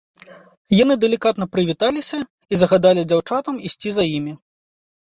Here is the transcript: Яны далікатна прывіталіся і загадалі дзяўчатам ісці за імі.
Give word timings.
Яны 0.83 0.93
далікатна 1.03 1.45
прывіталіся 1.57 2.17
і 2.23 2.53
загадалі 2.63 3.07
дзяўчатам 3.13 3.55
ісці 3.71 3.89
за 4.01 4.09
імі. 4.19 4.33